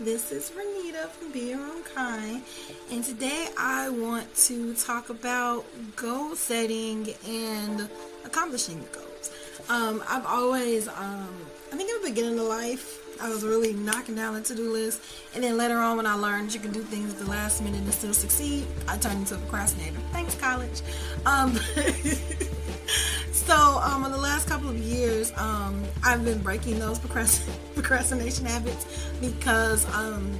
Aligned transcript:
This 0.00 0.32
is 0.32 0.50
Renita 0.52 1.10
from 1.10 1.30
Be 1.30 1.50
Your 1.50 1.60
Own 1.60 1.82
Kind, 1.82 2.42
and 2.90 3.04
today 3.04 3.48
I 3.58 3.90
want 3.90 4.34
to 4.46 4.72
talk 4.72 5.10
about 5.10 5.66
goal 5.94 6.34
setting 6.34 7.12
and 7.28 7.86
accomplishing 8.24 8.82
goals. 8.92 9.30
Um, 9.68 10.02
I've 10.08 10.24
always, 10.24 10.88
um, 10.88 11.28
I 11.70 11.76
think 11.76 11.90
in 11.90 12.02
the 12.02 12.08
beginning 12.08 12.38
of 12.38 12.46
life, 12.46 13.20
I 13.20 13.28
was 13.28 13.44
really 13.44 13.74
knocking 13.74 14.14
down 14.14 14.32
the 14.32 14.40
to-do 14.40 14.72
list, 14.72 15.02
and 15.34 15.44
then 15.44 15.58
later 15.58 15.76
on, 15.76 15.98
when 15.98 16.06
I 16.06 16.14
learned 16.14 16.54
you 16.54 16.60
can 16.60 16.72
do 16.72 16.80
things 16.80 17.12
at 17.12 17.18
the 17.18 17.30
last 17.30 17.62
minute 17.62 17.82
and 17.82 17.92
still 17.92 18.14
succeed, 18.14 18.66
I 18.88 18.96
turned 18.96 19.18
into 19.18 19.34
a 19.34 19.38
procrastinator. 19.38 19.98
Thanks, 20.12 20.34
college. 20.34 20.80
Um, 21.26 21.58
so, 23.46 23.80
um, 23.82 24.04
in 24.04 24.12
the 24.12 24.18
last 24.18 24.48
couple 24.48 24.68
of 24.68 24.78
years, 24.78 25.32
um, 25.36 25.82
I've 26.04 26.24
been 26.24 26.40
breaking 26.42 26.78
those 26.78 26.98
procrastination 27.74 28.46
habits 28.46 28.86
because 29.20 29.84
um, 29.94 30.38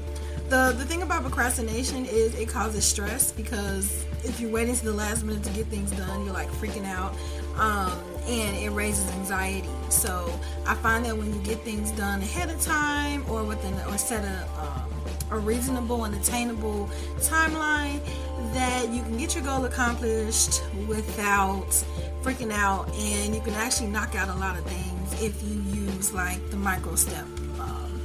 the 0.49 0.75
the 0.77 0.85
thing 0.85 1.03
about 1.03 1.23
procrastination 1.23 2.05
is 2.07 2.35
it 2.35 2.49
causes 2.49 2.85
stress 2.85 3.33
because 3.33 4.05
if 4.25 4.41
you're 4.41 4.51
waiting 4.51 4.75
to 4.75 4.85
the 4.85 4.93
last 4.93 5.25
minute 5.25 5.45
to 5.45 5.51
get 5.51 5.67
things 5.67 5.91
done, 5.93 6.25
you're 6.25 6.35
like 6.35 6.51
freaking 6.51 6.85
out 6.87 7.15
um, 7.57 7.99
and 8.27 8.57
it 8.57 8.71
raises 8.71 9.09
anxiety. 9.13 9.69
So 9.89 10.39
I 10.67 10.75
find 10.75 11.05
that 11.05 11.17
when 11.17 11.33
you 11.33 11.41
get 11.43 11.61
things 11.61 11.93
done 11.93 12.21
ahead 12.21 12.51
of 12.51 12.61
time 12.61 13.25
or 13.31 13.45
within 13.45 13.75
or 13.89 13.97
set 13.97 14.25
a 14.25 14.49
um, 14.61 14.91
a 15.31 15.39
reasonable 15.39 16.05
and 16.05 16.15
attainable 16.15 16.91
timeline, 17.19 18.01
that 18.53 18.89
you 18.91 19.03
can 19.03 19.17
get 19.17 19.35
your 19.35 19.45
goal 19.45 19.65
accomplished 19.65 20.63
without 20.89 21.69
freaking 22.23 22.53
out, 22.53 22.89
and 22.95 23.35
you 23.35 23.41
can 23.41 23.55
actually 23.55 23.89
knock 23.89 24.15
out 24.15 24.29
a 24.29 24.39
lot 24.39 24.59
of 24.59 24.65
things 24.65 25.23
if 25.23 25.43
you 25.43 25.61
use 25.83 26.13
like 26.13 26.51
the 26.51 26.57
micro 26.57 26.95
step 26.95 27.27
um, 27.61 28.01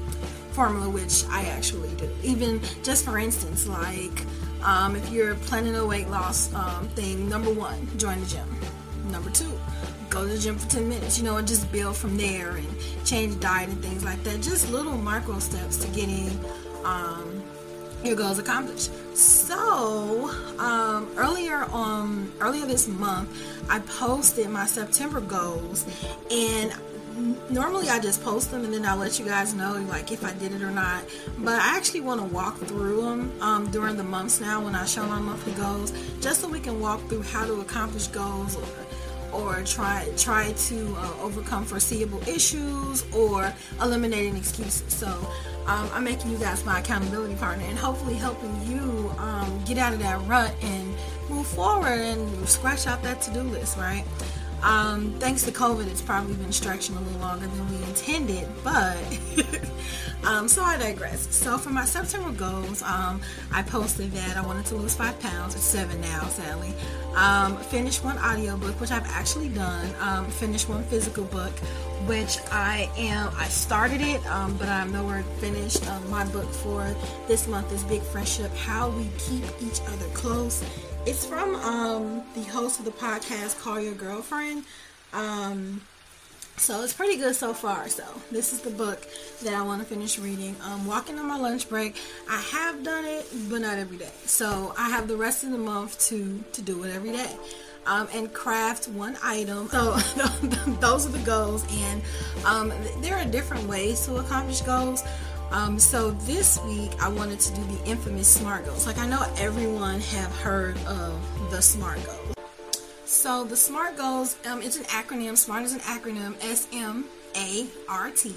formula, 0.52 0.89
which 0.89 1.25
I 1.30 1.45
actually 1.45 1.94
do. 1.95 2.09
Even 2.23 2.61
just 2.84 3.05
for 3.05 3.17
instance, 3.17 3.67
like 3.67 4.22
um, 4.64 4.95
if 4.95 5.09
you're 5.11 5.36
planning 5.36 5.75
a 5.75 5.86
weight 5.86 6.09
loss 6.09 6.53
um, 6.53 6.88
thing, 6.89 7.30
number 7.30 7.53
one, 7.53 7.88
join 7.97 8.20
the 8.20 8.25
gym. 8.25 8.47
Number 9.11 9.30
two, 9.30 9.52
go 10.09 10.23
to 10.23 10.33
the 10.33 10.39
gym 10.39 10.58
for 10.58 10.70
10 10.70 10.89
minutes, 10.89 11.20
you 11.20 11.25
know, 11.25 11.38
and 11.38 11.47
just 11.47 11.72
build 11.72 11.95
from 11.95 12.17
there 12.17 12.52
and 12.52 12.67
change 13.05 13.39
diet 13.39 13.70
and 13.70 13.81
things 13.83 14.03
like 14.03 14.23
that. 14.23 14.42
Just 14.42 14.72
little 14.72 14.97
micro 14.97 15.39
steps 15.39 15.77
to 15.77 15.88
getting 15.89 16.30
um, 16.83 17.34
your 18.06 18.16
goals 18.16 18.39
accomplished. 18.39 18.92
So, 19.16 20.30
um, 20.59 21.09
earlier 21.17 21.64
on, 21.72 22.31
earlier 22.39 22.66
this 22.66 22.88
month, 22.88 23.30
I 23.70 23.80
posted 23.80 24.50
my 24.50 24.66
September 24.66 25.22
goals 25.22 25.86
and 26.30 26.73
normally 27.50 27.89
I 27.89 28.00
just 28.00 28.23
post 28.23 28.52
them 28.52 28.66
and 28.66 28.73
then 28.73 28.86
I'll 28.86 28.98
let 28.98 29.20
you 29.20 29.26
guys 29.26 29.53
know 29.53 29.73
like 29.89 30.11
if 30.11 30.23
I 30.23 30.33
did 30.33 30.53
it 30.53 30.61
or 30.61 30.72
not. 30.72 31.03
But 31.39 31.59
I 31.59 31.78
actually 31.78 32.02
want 32.02 32.20
to 32.22 32.28
walk 32.28 32.58
through 32.59 33.02
them 33.02 33.42
um, 33.42 33.72
during 33.72 33.98
the 33.98 34.03
months 34.03 34.42
now 34.42 34.64
when 34.64 34.76
I 34.76 34.86
show 34.86 35.06
my 35.06 35.20
monthly 35.20 35.53
goals, 35.53 35.94
just 36.22 36.42
so 36.42 36.48
we 36.48 36.59
can 36.59 36.80
walk 36.80 37.02
through 37.08 37.23
how 37.23 37.45
to 37.45 37.61
accomplish 37.61 38.08
goals 38.08 38.56
or 38.56 38.66
or 39.36 39.61
try 39.64 40.08
try 40.17 40.52
to 40.53 40.95
uh, 40.97 41.14
overcome 41.22 41.66
foreseeable 41.66 42.22
issues 42.28 43.03
or 43.14 43.53
eliminating 43.81 44.36
excuses. 44.38 44.94
So 44.94 45.08
um, 45.67 45.89
I'm 45.94 46.03
making 46.03 46.31
you 46.31 46.38
guys 46.38 46.64
my 46.66 46.80
accountability 46.80 47.36
partner 47.36 47.66
and 47.67 47.77
hopefully 47.77 48.16
helping 48.16 48.55
you 48.66 49.11
um, 49.17 49.61
get 49.66 49.77
out 49.77 49.94
of 49.94 50.00
that 50.00 50.22
rut 50.27 50.53
and 50.61 50.95
move 51.30 51.47
forward 51.47 52.00
and 52.00 52.47
scratch 52.47 52.88
out 52.88 53.02
that 53.03 53.22
to-do 53.22 53.42
list, 53.42 53.77
right? 53.77 54.03
Um, 54.64 55.14
thanks 55.20 55.44
to 55.44 55.52
COVID, 55.52 55.88
it's 55.88 56.02
probably 56.02 56.34
been 56.36 56.52
stretching 56.52 56.95
a 56.95 57.02
little 57.02 57.20
longer 57.20 57.48
than 57.48 57.70
we 57.70 57.84
intended, 57.86 58.48
but 58.64 58.98
um, 60.23 60.48
so 60.48 60.64
I 60.64 60.78
digress. 60.78 61.34
So 61.36 61.58
for 61.58 61.70
my 61.70 61.86
September 61.86 62.31
goals, 62.31 62.81
um, 62.83 63.22
I 63.52 63.61
posted 63.61 64.11
that 64.14 64.38
I 64.38 64.45
wanted 64.45 64.66
to 64.67 64.76
lose 64.76 64.95
five 64.95 65.20
pounds. 65.20 65.56
It's 65.56 65.64
seven 65.64 66.02
now, 66.02 66.28
sadly. 66.30 66.73
Um, 67.16 67.58
finish 67.58 68.04
one 68.04 68.17
audiobook, 68.17 68.80
which 68.82 68.92
I've 68.92 69.08
actually 69.08 69.49
done. 69.49 69.89
Um, 69.99 70.26
finish 70.26 70.67
one 70.67 70.83
physical 70.83 71.26
book, 71.26 71.54
which 72.08 72.37
I 72.52 72.89
am. 72.98 73.32
I 73.37 73.48
started 73.48 74.02
it, 74.02 74.26
um, 74.27 74.58
but 74.58 74.67
I'm 74.67 74.92
nowhere 74.92 75.23
finished. 75.39 75.83
My 76.10 76.26
book 76.26 76.52
for 76.52 76.93
this 77.27 77.48
month 77.48 77.72
is 77.72 77.83
Big 77.83 78.02
Friendship: 78.02 78.54
How 78.55 78.89
We 78.89 79.08
Keep 79.17 79.43
Each 79.61 79.80
Other 79.82 80.05
Close 80.25 80.63
it's 81.05 81.23
from 81.23 81.53
um, 81.58 82.23
the 82.33 82.41
host 82.45 82.80
of 82.80 82.86
the 82.86 82.91
podcast, 82.91 83.61
Call 83.61 83.80
Your 83.80 83.93
Girlfriend. 83.93 84.63
Um, 85.13 85.81
so 86.58 86.81
it's 86.81 86.93
pretty 86.93 87.17
good 87.17 87.36
so 87.36 87.53
far. 87.53 87.87
So 87.89 88.03
this 88.31 88.52
is 88.52 88.61
the 88.61 88.71
book 88.71 89.05
that 89.43 89.53
I 89.53 89.61
want 89.61 89.83
to 89.83 89.87
finish 89.87 90.17
reading. 90.17 90.55
Um, 90.63 90.87
walking 90.87 91.19
on 91.19 91.27
my 91.27 91.37
lunch 91.37 91.69
break. 91.69 91.95
I 92.27 92.41
have 92.41 92.83
done 92.83 93.05
it, 93.05 93.27
but 93.52 93.61
not 93.61 93.77
every 93.77 93.97
day. 93.97 94.09
So 94.25 94.73
I 94.75 94.89
have 94.89 95.08
the 95.08 95.15
rest 95.15 95.43
of 95.43 95.52
the 95.52 95.59
month 95.59 95.99
to 96.08 96.43
to 96.53 96.61
do 96.63 96.83
it 96.86 96.95
every 96.95 97.11
day. 97.11 97.37
Um, 97.86 98.07
and 98.11 98.33
craft 98.33 98.87
one 98.87 99.17
item. 99.21 99.69
So 99.75 99.92
those 100.80 101.05
are 101.05 101.09
the 101.09 101.23
goals, 101.23 101.63
and 101.71 102.02
um, 102.45 102.73
there 103.02 103.15
are 103.15 103.25
different 103.25 103.67
ways 103.67 104.03
to 104.07 104.15
accomplish 104.15 104.61
goals. 104.61 105.03
Um, 105.55 105.80
so 105.80 106.11
this 106.11 106.61
week 106.66 106.92
I 107.02 107.08
wanted 107.08 107.39
to 107.39 107.55
do 107.55 107.64
the 107.64 107.86
infamous 107.86 108.27
SMART 108.27 108.66
goals. 108.66 108.86
Like 108.86 108.98
I 108.98 109.08
know 109.08 109.26
everyone 109.38 110.02
have 110.02 110.30
heard 110.42 110.77
of 110.80 111.17
the 111.49 111.61
SMART 111.61 111.98
goals. 112.05 112.33
So 113.05 113.45
the 113.45 113.55
SMART 113.55 113.95
goals, 113.95 114.36
um, 114.45 114.61
it's 114.61 114.76
an 114.76 114.83
acronym. 114.83 115.38
SMART 115.38 115.64
is 115.64 115.71
an 115.71 115.80
acronym. 115.80 116.36
S 116.43 116.67
M 116.73 117.05
A 117.38 117.67
R 117.88 118.11
T, 118.11 118.33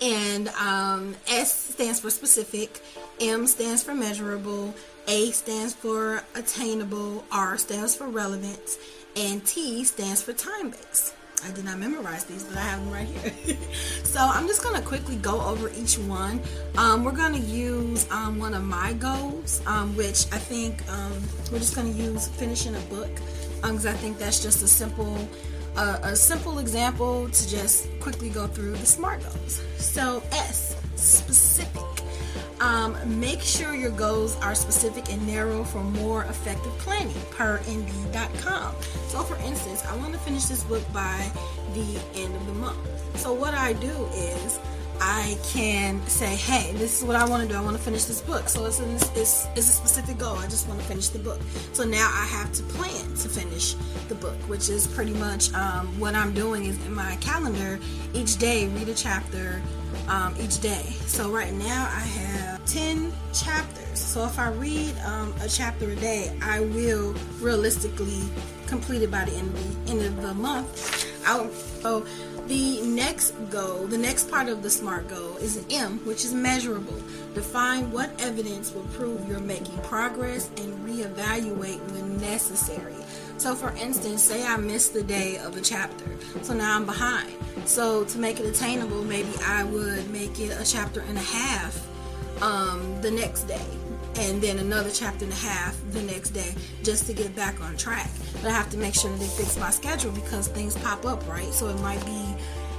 and 0.00 0.46
um, 0.50 1.16
S 1.26 1.72
stands 1.74 1.98
for 1.98 2.10
specific. 2.10 2.80
M 3.20 3.48
stands 3.48 3.82
for 3.82 3.92
measurable. 3.92 4.72
A 5.08 5.32
stands 5.32 5.74
for 5.74 6.22
attainable. 6.36 7.24
R 7.32 7.58
stands 7.58 7.96
for 7.96 8.06
relevant, 8.06 8.78
and 9.16 9.44
T 9.44 9.82
stands 9.82 10.22
for 10.22 10.32
time 10.32 10.70
based. 10.70 11.14
I 11.42 11.50
did 11.50 11.64
not 11.64 11.78
memorize 11.78 12.24
these, 12.24 12.44
but 12.44 12.56
I 12.56 12.60
have 12.60 12.80
them 12.80 12.92
right 12.92 13.06
here. 13.06 13.56
so 14.04 14.20
I'm 14.20 14.46
just 14.46 14.62
going 14.62 14.76
to 14.76 14.82
quickly 14.82 15.16
go 15.16 15.40
over 15.40 15.70
each 15.70 15.98
one. 15.98 16.40
Um, 16.76 17.04
we're 17.04 17.12
going 17.12 17.32
to 17.32 17.40
use 17.40 18.10
um, 18.10 18.38
one 18.38 18.54
of 18.54 18.62
my 18.62 18.92
goals, 18.94 19.60
um, 19.66 19.94
which 19.96 20.26
I 20.32 20.38
think 20.38 20.88
um, 20.90 21.12
we're 21.50 21.58
just 21.58 21.74
going 21.74 21.92
to 21.92 22.02
use 22.02 22.28
finishing 22.28 22.74
a 22.74 22.80
book 22.80 23.10
because 23.56 23.86
um, 23.86 23.92
I 23.92 23.96
think 23.96 24.18
that's 24.18 24.42
just 24.42 24.62
a 24.62 24.68
simple, 24.68 25.28
uh, 25.76 25.98
a 26.02 26.16
simple 26.16 26.58
example 26.58 27.28
to 27.28 27.48
just 27.48 27.88
quickly 28.00 28.30
go 28.30 28.46
through 28.46 28.72
the 28.72 28.86
SMART 28.86 29.22
goals. 29.22 29.62
So 29.78 30.22
S. 30.32 30.73
Make 33.06 33.40
sure 33.40 33.74
your 33.74 33.90
goals 33.90 34.36
are 34.40 34.54
specific 34.54 35.12
and 35.12 35.26
narrow 35.26 35.64
for 35.64 35.82
more 35.82 36.24
effective 36.24 36.72
planning 36.78 37.16
per 37.30 37.58
nd.com. 37.60 38.74
So, 39.08 39.22
for 39.22 39.36
instance, 39.46 39.84
I 39.86 39.96
want 39.96 40.12
to 40.12 40.18
finish 40.18 40.44
this 40.44 40.64
book 40.64 40.82
by 40.92 41.30
the 41.72 42.00
end 42.14 42.34
of 42.34 42.46
the 42.46 42.54
month. 42.54 42.78
So, 43.18 43.32
what 43.32 43.54
I 43.54 43.74
do 43.74 44.06
is 44.14 44.58
I 45.00 45.36
can 45.52 46.04
say, 46.06 46.36
hey, 46.36 46.72
this 46.72 46.98
is 46.98 47.04
what 47.04 47.16
I 47.16 47.28
want 47.28 47.42
to 47.42 47.48
do. 47.48 47.58
I 47.58 47.60
want 47.60 47.76
to 47.76 47.82
finish 47.82 48.04
this 48.04 48.20
book. 48.20 48.48
So 48.48 48.64
it's, 48.66 48.80
it's, 48.80 49.46
it's 49.56 49.58
a 49.58 49.62
specific 49.62 50.18
goal. 50.18 50.36
I 50.36 50.44
just 50.44 50.68
want 50.68 50.80
to 50.80 50.86
finish 50.86 51.08
the 51.08 51.18
book. 51.18 51.40
So 51.72 51.84
now 51.84 52.10
I 52.12 52.24
have 52.26 52.52
to 52.52 52.62
plan 52.64 53.04
to 53.16 53.28
finish 53.28 53.74
the 54.08 54.14
book, 54.14 54.36
which 54.48 54.68
is 54.68 54.86
pretty 54.86 55.14
much 55.14 55.52
um, 55.54 55.98
what 55.98 56.14
I'm 56.14 56.32
doing 56.32 56.66
is 56.66 56.84
in 56.86 56.94
my 56.94 57.16
calendar 57.16 57.78
each 58.12 58.36
day, 58.38 58.68
read 58.68 58.88
a 58.88 58.94
chapter, 58.94 59.60
um, 60.08 60.34
each 60.40 60.60
day. 60.60 60.84
So 61.06 61.30
right 61.30 61.52
now 61.52 61.88
I 61.90 62.00
have 62.00 62.53
10 62.66 63.12
chapters. 63.32 63.98
So 63.98 64.24
if 64.24 64.38
I 64.38 64.48
read 64.48 64.94
um, 65.04 65.34
a 65.42 65.48
chapter 65.48 65.90
a 65.90 65.96
day, 65.96 66.36
I 66.42 66.60
will 66.60 67.14
realistically 67.40 68.22
complete 68.66 69.02
it 69.02 69.10
by 69.10 69.24
the 69.24 69.32
end 69.32 69.48
of 69.48 69.86
the 69.86 69.90
end 69.90 70.02
of 70.02 70.22
the 70.22 70.34
month. 70.34 71.10
I'll, 71.26 71.50
so 71.50 72.04
the 72.46 72.82
next 72.82 73.30
goal, 73.50 73.86
the 73.86 73.98
next 73.98 74.30
part 74.30 74.48
of 74.48 74.62
the 74.62 74.70
SMART 74.70 75.08
goal 75.08 75.36
is 75.38 75.56
an 75.56 75.64
M, 75.70 75.98
which 76.04 76.24
is 76.24 76.34
measurable. 76.34 77.00
Define 77.34 77.90
what 77.90 78.10
evidence 78.20 78.72
will 78.74 78.86
prove 78.92 79.26
you're 79.28 79.40
making 79.40 79.76
progress 79.78 80.50
and 80.58 80.72
reevaluate 80.86 81.80
when 81.92 82.20
necessary. 82.20 82.94
So, 83.38 83.54
for 83.54 83.70
instance, 83.76 84.22
say 84.22 84.46
I 84.46 84.56
missed 84.56 84.92
the 84.92 85.02
day 85.02 85.38
of 85.38 85.56
a 85.56 85.60
chapter, 85.60 86.04
so 86.42 86.54
now 86.54 86.76
I'm 86.76 86.86
behind. 86.86 87.32
So, 87.64 88.04
to 88.04 88.18
make 88.18 88.38
it 88.38 88.46
attainable, 88.46 89.02
maybe 89.04 89.32
I 89.44 89.64
would 89.64 90.10
make 90.10 90.38
it 90.38 90.50
a 90.60 90.64
chapter 90.64 91.00
and 91.00 91.16
a 91.16 91.22
half 91.22 91.88
um, 92.40 93.00
the 93.00 93.10
next 93.10 93.44
day, 93.44 93.66
and 94.16 94.40
then 94.40 94.58
another 94.58 94.90
chapter 94.90 95.24
and 95.24 95.32
a 95.32 95.36
half 95.36 95.76
the 95.92 96.02
next 96.02 96.30
day, 96.30 96.54
just 96.82 97.06
to 97.06 97.12
get 97.12 97.34
back 97.34 97.60
on 97.60 97.76
track. 97.76 98.10
But 98.42 98.50
I 98.50 98.50
have 98.50 98.70
to 98.70 98.78
make 98.78 98.94
sure 98.94 99.10
that 99.10 99.18
they 99.18 99.26
fix 99.26 99.58
my 99.58 99.70
schedule 99.70 100.12
because 100.12 100.48
things 100.48 100.76
pop 100.78 101.04
up, 101.04 101.26
right? 101.28 101.52
So 101.52 101.68
it 101.68 101.80
might 101.80 102.04
be, 102.04 102.24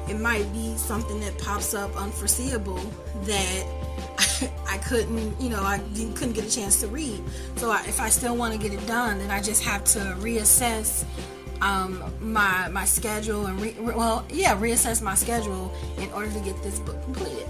it 0.10 0.20
might 0.20 0.52
be 0.54 0.76
something 0.76 1.20
that 1.22 1.38
pops 1.38 1.74
up 1.74 1.96
unforeseeable 1.96 2.82
that 3.24 4.52
I 4.70 4.78
couldn't, 4.80 5.40
you 5.40 5.50
know, 5.50 5.64
I 5.64 5.80
couldn't 6.16 6.34
get 6.34 6.46
a 6.46 6.52
chance 6.52 6.80
to 6.82 6.88
read. 6.88 7.22
So 7.56 7.72
I, 7.72 7.84
if 7.88 8.00
I 8.00 8.10
still 8.10 8.36
want 8.36 8.54
to 8.54 8.60
get 8.60 8.78
it 8.78 8.86
done, 8.88 9.20
then 9.20 9.32
I 9.32 9.42
just 9.42 9.64
have 9.64 9.84
to 9.86 10.00
reassess 10.20 11.06
um, 11.62 12.04
my 12.20 12.68
my 12.70 12.86
schedule 12.86 13.46
and 13.46 13.60
re, 13.60 13.76
well, 13.80 14.26
yeah, 14.30 14.58
reassess 14.58 15.02
my 15.02 15.16
schedule 15.16 15.74
in 15.98 16.12
order 16.12 16.32
to 16.32 16.40
get 16.40 16.62
this 16.64 16.80
book 16.80 17.02
completed. 17.04 17.48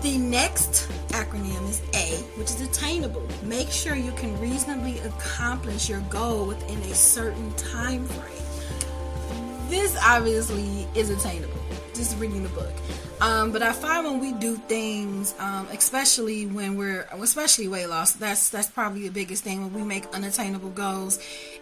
The 0.00 0.16
next 0.16 0.88
acronym 1.08 1.68
is 1.68 1.82
A, 1.92 2.22
which 2.38 2.50
is 2.50 2.60
attainable. 2.60 3.26
Make 3.42 3.68
sure 3.70 3.96
you 3.96 4.12
can 4.12 4.40
reasonably 4.40 5.00
accomplish 5.00 5.88
your 5.88 6.00
goal 6.02 6.46
within 6.46 6.78
a 6.78 6.94
certain 6.94 7.52
time 7.54 8.06
frame. 8.06 9.68
This 9.68 9.98
obviously 10.00 10.86
is 10.94 11.10
attainable. 11.10 11.58
Just 11.94 12.16
reading 12.18 12.44
the 12.44 12.48
book. 12.50 12.72
Um, 13.20 13.50
but 13.50 13.60
I 13.60 13.72
find 13.72 14.06
when 14.06 14.20
we 14.20 14.32
do 14.34 14.54
things, 14.54 15.34
um, 15.40 15.66
especially 15.72 16.46
when 16.46 16.76
we're, 16.76 17.08
especially 17.10 17.66
weight 17.66 17.88
loss, 17.88 18.12
that's 18.12 18.50
that's 18.50 18.68
probably 18.68 19.02
the 19.02 19.10
biggest 19.10 19.42
thing 19.42 19.62
when 19.62 19.74
we 19.74 19.82
make 19.82 20.06
unattainable 20.14 20.70
goals, 20.70 21.18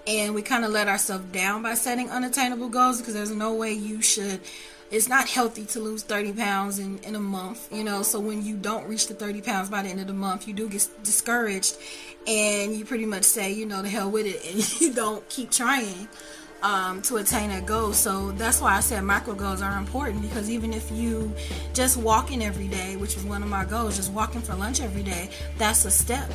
and 0.06 0.34
we 0.34 0.42
kind 0.42 0.66
of 0.66 0.72
let 0.72 0.88
ourselves 0.88 1.24
down 1.32 1.62
by 1.62 1.72
setting 1.72 2.10
unattainable 2.10 2.68
goals 2.68 2.98
because 2.98 3.14
there's 3.14 3.30
no 3.30 3.54
way 3.54 3.72
you 3.72 4.02
should 4.02 4.42
it's 4.90 5.08
not 5.08 5.28
healthy 5.28 5.64
to 5.66 5.80
lose 5.80 6.02
30 6.02 6.32
pounds 6.34 6.78
in, 6.78 6.98
in 6.98 7.16
a 7.16 7.20
month, 7.20 7.68
you 7.72 7.82
know. 7.82 8.02
So 8.02 8.20
when 8.20 8.44
you 8.44 8.56
don't 8.56 8.86
reach 8.86 9.08
the 9.08 9.14
30 9.14 9.42
pounds 9.42 9.68
by 9.68 9.82
the 9.82 9.88
end 9.88 10.00
of 10.00 10.06
the 10.06 10.12
month, 10.12 10.46
you 10.46 10.54
do 10.54 10.68
get 10.68 10.88
discouraged 11.02 11.76
and 12.26 12.74
you 12.74 12.84
pretty 12.84 13.06
much 13.06 13.24
say, 13.24 13.52
you 13.52 13.66
know, 13.66 13.82
the 13.82 13.88
hell 13.88 14.10
with 14.10 14.26
it, 14.26 14.44
and 14.54 14.80
you 14.80 14.92
don't 14.92 15.28
keep 15.28 15.50
trying 15.50 16.08
um, 16.62 17.02
to 17.02 17.16
attain 17.16 17.50
that 17.50 17.66
goal. 17.66 17.92
So 17.92 18.32
that's 18.32 18.60
why 18.60 18.76
I 18.76 18.80
said 18.80 19.02
micro 19.02 19.34
goals 19.34 19.62
are 19.62 19.78
important 19.78 20.22
because 20.22 20.50
even 20.50 20.72
if 20.72 20.90
you 20.90 21.32
just 21.74 21.96
walking 21.96 22.42
every 22.42 22.68
day, 22.68 22.96
which 22.96 23.16
is 23.16 23.24
one 23.24 23.42
of 23.42 23.48
my 23.48 23.64
goals, 23.64 23.96
just 23.96 24.12
walking 24.12 24.40
for 24.40 24.54
lunch 24.54 24.80
every 24.80 25.02
day, 25.02 25.30
that's 25.58 25.84
a 25.84 25.90
step. 25.90 26.30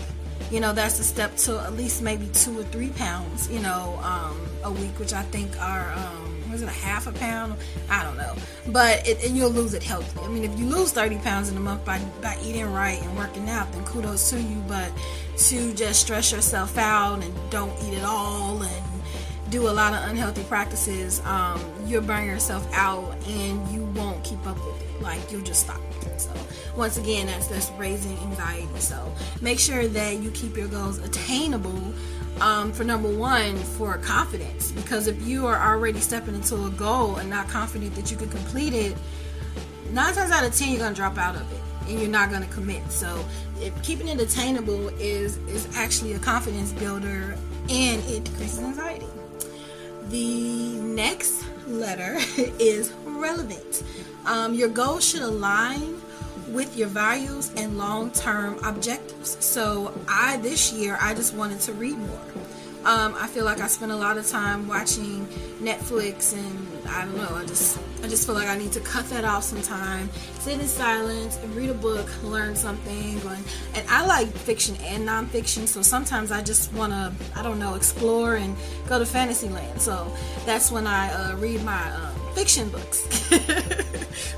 You 0.52 0.60
know, 0.60 0.74
that's 0.74 1.00
a 1.00 1.04
step 1.04 1.36
to 1.38 1.60
at 1.62 1.74
least 1.74 2.02
maybe 2.02 2.28
two 2.34 2.60
or 2.60 2.64
three 2.64 2.90
pounds, 2.90 3.50
you 3.50 3.60
know, 3.60 3.98
um, 4.04 4.38
a 4.64 4.72
week, 4.72 5.00
which 5.00 5.14
I 5.14 5.24
think 5.24 5.58
are. 5.62 5.94
Um, 5.94 6.41
was 6.52 6.62
it 6.62 6.68
a 6.68 6.72
half 6.72 7.08
a 7.08 7.12
pound? 7.12 7.56
I 7.90 8.04
don't 8.04 8.18
know. 8.18 8.36
But 8.68 9.08
it, 9.08 9.24
and 9.24 9.38
you'll 9.38 9.52
lose 9.52 9.74
it 9.74 9.84
healthy. 9.84 10.20
I 10.22 10.28
mean, 10.28 10.44
if 10.44 10.60
you 10.60 10.66
lose 10.66 10.92
30 10.92 11.18
pounds 11.20 11.50
in 11.50 11.58
a 11.58 11.60
month 11.60 11.86
by, 11.86 12.00
by 12.22 12.38
eating 12.44 12.72
right 12.72 13.02
and 13.02 13.18
working 13.18 13.50
out, 13.50 13.72
then 13.74 13.84
kudos 13.86 14.30
to 14.32 14.42
you. 14.42 14.62
But 14.68 14.92
to 15.38 15.74
just 15.74 16.02
stress 16.02 16.32
yourself 16.32 16.78
out 16.78 17.24
and 17.24 17.34
don't 17.50 17.72
eat 17.84 17.98
at 17.98 18.04
all 18.04 18.62
and 18.62 18.86
do 19.50 19.68
a 19.68 19.72
lot 19.72 19.94
of 19.94 20.10
unhealthy 20.10 20.44
practices, 20.44 21.22
um, 21.26 21.62
you'll 21.86 22.02
burn 22.02 22.26
yourself 22.26 22.68
out 22.74 23.16
and 23.28 23.68
you 23.70 23.84
won't 23.96 24.21
keep 24.32 24.48
up 24.48 24.58
with 24.66 24.82
it. 24.82 25.02
Like 25.02 25.20
you'll 25.32 25.42
just 25.42 25.62
stop. 25.62 25.82
So 26.18 26.32
once 26.78 26.98
again, 26.98 27.28
that's 27.28 27.48
that's 27.48 27.70
raising 27.72 28.18
anxiety. 28.20 28.68
So 28.80 29.14
make 29.42 29.60
sure 29.60 29.88
that 29.88 30.18
you 30.18 30.32
keep 30.32 30.56
your 30.56 30.68
goals 30.68 31.00
attainable 31.00 31.94
um, 32.40 32.72
for 32.72 32.84
number 32.84 33.10
one, 33.10 33.58
for 33.58 33.98
confidence. 33.98 34.72
Because 34.72 35.08
if 35.08 35.22
you 35.26 35.46
are 35.48 35.60
already 35.74 36.00
stepping 36.00 36.36
into 36.36 36.66
a 36.66 36.70
goal 36.72 37.18
and 37.18 37.30
not 37.30 37.50
confident 37.50 37.96
that 37.96 38.10
you 38.12 38.18
can 38.18 38.30
complete 38.30 38.74
it, 38.74 38.96
nine 39.92 40.14
times 40.14 40.32
out 40.32 40.46
of 40.46 40.56
ten, 40.56 40.76
you're 40.76 40.88
to 40.88 40.96
drop 40.96 41.18
out 41.18 41.36
of 41.36 41.52
it 41.52 41.60
and 41.90 42.00
you're 42.00 42.10
not 42.10 42.32
to 42.32 42.48
commit. 42.48 42.90
So, 42.92 43.24
if 43.60 43.80
keeping 43.84 44.08
it 44.08 44.20
attainable 44.20 44.90
is 45.00 45.38
is 45.48 45.68
actually 45.76 46.14
a 46.14 46.20
confidence 46.20 46.72
builder 46.74 47.36
and 47.70 48.04
it 48.06 48.24
decreases 48.24 48.60
anxiety. 48.60 49.08
The 50.10 50.80
next 50.80 51.46
letter 51.68 52.18
is 52.60 52.92
relevant. 53.06 53.84
Um, 54.26 54.54
your 54.54 54.70
goals 54.70 55.08
should 55.08 55.22
align 55.22 56.02
with 56.48 56.78
your 56.78 56.88
values 56.90 57.52
and 57.56 57.78
long-term 57.78 58.64
objectives. 58.64 59.44
So 59.44 59.94
I 60.08 60.38
this 60.38 60.74
year 60.74 60.98
I 61.00 61.14
just 61.14 61.34
wanted 61.34 61.60
to 61.62 61.74
read 61.74 61.98
more. 61.98 62.20
Um, 62.84 63.14
I 63.16 63.28
feel 63.28 63.46
like 63.46 63.60
I 63.60 63.68
spent 63.68 63.92
a 63.92 63.96
lot 63.96 64.18
of 64.18 64.28
time 64.28 64.68
watching 64.68 65.28
Netflix, 65.62 66.34
and 66.34 66.90
I 66.90 67.06
don't 67.06 67.16
know. 67.16 67.36
I 67.36 67.46
just 67.46 67.78
I 68.04 68.08
just 68.08 68.26
feel 68.26 68.34
like 68.34 68.48
I 68.48 68.58
need 68.58 68.72
to 68.72 68.80
cut 68.80 69.08
that 69.12 69.24
off 69.24 69.44
sometime. 69.44 70.10
sit 70.40 70.60
in 70.60 70.68
silence, 70.68 71.38
and 71.44 71.56
read 71.56 71.70
a 71.70 71.76
book, 71.76 72.10
learn 72.24 72.56
something. 72.56 73.22
And, 73.22 73.46
and 73.76 73.88
I 73.88 74.04
like 74.08 74.30
fiction 74.30 74.76
and 74.82 75.08
nonfiction, 75.08 75.68
so 75.68 75.84
sometimes 75.84 76.32
I 76.32 76.42
just 76.42 76.74
want 76.74 76.92
to 76.92 77.14
I 77.36 77.44
don't 77.44 77.60
know 77.60 77.76
explore 77.76 78.38
and 78.38 78.58
go 78.88 78.98
to 78.98 79.06
fantasy 79.06 79.50
land. 79.50 79.80
So 79.80 80.12
that's 80.48 80.72
when 80.72 80.88
I 80.88 81.14
uh, 81.14 81.36
read 81.36 81.64
my 81.64 81.92
uh, 81.92 82.12
fiction 82.34 82.70
books. 82.70 83.02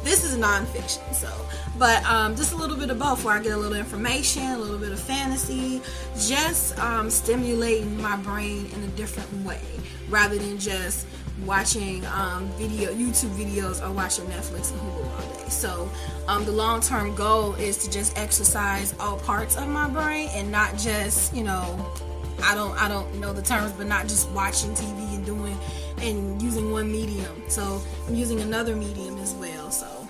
this 0.03 0.23
is 0.23 0.37
nonfiction, 0.37 1.13
so 1.13 1.29
but 1.77 2.03
um, 2.05 2.35
just 2.35 2.53
a 2.53 2.55
little 2.55 2.77
bit 2.77 2.89
of 2.89 2.99
both 2.99 3.23
where 3.23 3.35
I 3.35 3.41
get 3.41 3.53
a 3.53 3.57
little 3.57 3.77
information, 3.77 4.43
a 4.43 4.57
little 4.57 4.77
bit 4.77 4.91
of 4.91 4.99
fantasy, 4.99 5.81
just 6.19 6.77
um, 6.79 7.09
stimulating 7.09 7.99
my 8.01 8.15
brain 8.17 8.67
in 8.73 8.83
a 8.83 8.87
different 8.95 9.45
way 9.45 9.61
rather 10.09 10.37
than 10.37 10.59
just 10.59 11.07
watching 11.45 12.05
um, 12.07 12.47
video 12.57 12.93
YouTube 12.93 13.31
videos 13.31 13.85
or 13.85 13.91
watching 13.91 14.25
Netflix 14.25 14.71
and 14.71 14.81
Hulu 14.81 15.19
all 15.19 15.33
day. 15.35 15.49
So 15.49 15.89
um, 16.27 16.45
the 16.45 16.51
long 16.51 16.79
term 16.79 17.15
goal 17.15 17.55
is 17.55 17.77
to 17.79 17.91
just 17.91 18.17
exercise 18.17 18.93
all 18.99 19.17
parts 19.17 19.57
of 19.57 19.67
my 19.67 19.89
brain 19.89 20.29
and 20.33 20.51
not 20.51 20.77
just 20.77 21.35
you 21.35 21.43
know 21.43 21.91
I 22.41 22.55
don't 22.55 22.75
I 22.81 22.87
don't 22.87 23.19
know 23.19 23.33
the 23.33 23.41
terms, 23.41 23.71
but 23.73 23.87
not 23.87 24.07
just 24.07 24.29
watching 24.31 24.71
TV 24.71 25.15
and 25.15 25.25
doing 25.25 25.57
and 26.01 26.41
using 26.41 26.71
one 26.71 26.91
medium. 26.91 27.43
So 27.49 27.81
I'm 28.07 28.15
using 28.15 28.41
another 28.41 28.75
medium 28.75 29.17
as 29.19 29.33
well. 29.33 29.71
So 29.71 30.07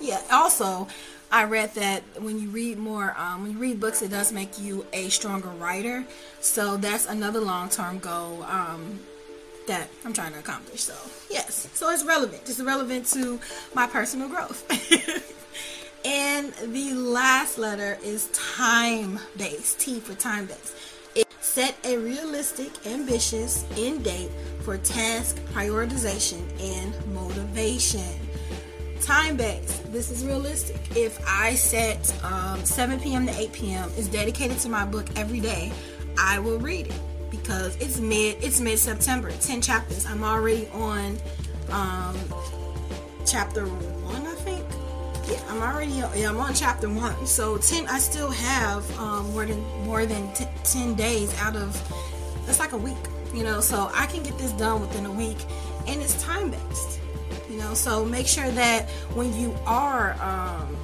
yeah. 0.00 0.20
Also, 0.30 0.88
I 1.30 1.44
read 1.44 1.74
that 1.74 2.02
when 2.20 2.38
you 2.38 2.48
read 2.50 2.78
more, 2.78 3.14
um, 3.16 3.42
when 3.42 3.52
you 3.52 3.58
read 3.58 3.80
books, 3.80 4.02
it 4.02 4.10
does 4.10 4.32
make 4.32 4.60
you 4.60 4.84
a 4.92 5.08
stronger 5.08 5.48
writer. 5.48 6.04
So 6.40 6.76
that's 6.76 7.06
another 7.06 7.40
long-term 7.40 8.00
goal 8.00 8.42
um, 8.42 9.00
that 9.66 9.88
I'm 10.04 10.12
trying 10.12 10.32
to 10.32 10.40
accomplish. 10.40 10.82
So 10.82 10.94
yes, 11.30 11.68
so 11.72 11.90
it's 11.90 12.04
relevant. 12.04 12.42
It's 12.46 12.60
relevant 12.60 13.06
to 13.12 13.40
my 13.74 13.86
personal 13.86 14.28
growth. 14.28 14.62
and 16.04 16.52
the 16.52 16.92
last 16.94 17.56
letter 17.58 17.98
is 18.04 18.28
time-based. 18.32 19.80
T 19.80 20.00
for 20.00 20.14
time-based. 20.14 20.74
It 20.74 20.91
set 21.52 21.76
a 21.84 21.98
realistic, 21.98 22.86
ambitious 22.86 23.66
end 23.76 24.02
date 24.02 24.30
for 24.62 24.78
task 24.78 25.36
prioritization 25.52 26.40
and 26.58 27.14
motivation 27.14 28.00
time 29.02 29.36
based. 29.36 29.92
This 29.92 30.10
is 30.10 30.24
realistic. 30.24 30.80
If 30.96 31.22
I 31.28 31.54
set 31.54 32.10
um, 32.24 32.64
7 32.64 32.98
p.m. 33.00 33.26
to 33.26 33.38
8 33.38 33.52
p.m. 33.52 33.90
is 33.98 34.08
dedicated 34.08 34.60
to 34.60 34.70
my 34.70 34.86
book 34.86 35.06
every 35.14 35.40
day, 35.40 35.70
I 36.16 36.38
will 36.38 36.58
read 36.58 36.86
it 36.86 37.00
because 37.30 37.76
it's 37.82 38.00
mid 38.00 38.42
it's 38.42 38.58
mid 38.58 38.78
September. 38.78 39.30
10 39.30 39.60
chapters. 39.60 40.06
I'm 40.06 40.24
already 40.24 40.68
on 40.68 41.18
um, 41.70 42.16
chapter 43.26 43.66
one, 43.66 44.21
I'm 45.52 45.62
already 45.62 45.92
yeah 45.92 46.30
I'm 46.30 46.38
on 46.38 46.54
chapter 46.54 46.88
one. 46.88 47.26
So 47.26 47.58
10. 47.58 47.86
I 47.88 47.98
still 47.98 48.30
have 48.30 48.98
um, 48.98 49.30
more 49.32 49.44
than 49.44 49.60
more 49.84 50.06
than 50.06 50.32
t- 50.32 50.46
10 50.64 50.94
days 50.94 51.38
out 51.38 51.56
of 51.56 51.70
that's 52.46 52.58
like 52.58 52.72
a 52.72 52.78
week. 52.78 52.96
You 53.34 53.44
know, 53.44 53.60
so 53.60 53.90
I 53.94 54.06
can 54.06 54.22
get 54.22 54.36
this 54.38 54.52
done 54.52 54.80
within 54.80 55.06
a 55.06 55.12
week, 55.12 55.38
and 55.86 56.00
it's 56.02 56.22
time 56.22 56.50
based 56.50 57.00
you 57.52 57.58
know 57.58 57.74
so 57.74 58.04
make 58.04 58.26
sure 58.26 58.50
that 58.50 58.88
when 59.14 59.36
you 59.38 59.54
are 59.66 60.14
um, 60.22 60.76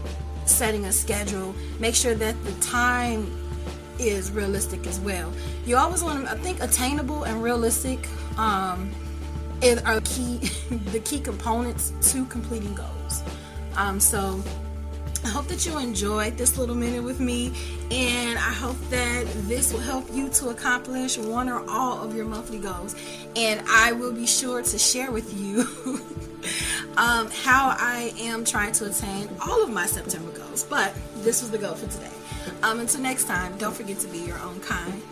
setting 0.44 0.84
a 0.84 0.92
schedule 0.92 1.54
make 1.78 1.94
sure 1.94 2.14
that 2.14 2.34
the 2.44 2.52
time 2.60 3.26
is 3.98 4.30
realistic 4.30 4.86
as 4.86 5.00
well 5.00 5.32
you 5.64 5.76
always 5.76 6.04
want 6.04 6.24
to 6.24 6.30
i 6.30 6.36
think 6.36 6.62
attainable 6.62 7.24
and 7.24 7.42
realistic 7.42 8.06
um, 8.36 8.90
are 9.84 10.00
key 10.02 10.38
the 10.92 11.00
key 11.04 11.18
components 11.18 11.92
to 12.12 12.24
completing 12.26 12.74
goals 12.74 13.22
um, 13.78 14.00
so 14.00 14.42
I 15.24 15.28
hope 15.28 15.46
that 15.48 15.66
you 15.66 15.78
enjoyed 15.78 16.36
this 16.36 16.58
little 16.58 16.74
minute 16.74 17.02
with 17.02 17.20
me, 17.20 17.52
and 17.90 18.38
I 18.38 18.52
hope 18.52 18.76
that 18.90 19.26
this 19.48 19.72
will 19.72 19.80
help 19.80 20.06
you 20.12 20.28
to 20.30 20.50
accomplish 20.50 21.18
one 21.18 21.48
or 21.48 21.68
all 21.68 22.02
of 22.02 22.14
your 22.14 22.24
monthly 22.24 22.58
goals. 22.58 22.94
And 23.36 23.62
I 23.68 23.92
will 23.92 24.12
be 24.12 24.26
sure 24.26 24.62
to 24.62 24.78
share 24.78 25.10
with 25.10 25.38
you 25.38 25.60
um, 26.96 27.30
how 27.30 27.74
I 27.78 28.12
am 28.18 28.44
trying 28.44 28.72
to 28.72 28.86
attain 28.86 29.28
all 29.46 29.62
of 29.62 29.70
my 29.70 29.86
September 29.86 30.30
goals. 30.32 30.64
But 30.64 30.94
this 31.16 31.40
was 31.40 31.50
the 31.50 31.58
goal 31.58 31.74
for 31.74 31.90
today. 31.90 32.12
Um, 32.62 32.80
until 32.80 33.00
next 33.00 33.24
time, 33.24 33.56
don't 33.58 33.74
forget 33.74 33.98
to 34.00 34.08
be 34.08 34.18
your 34.18 34.38
own 34.38 34.60
kind. 34.60 35.02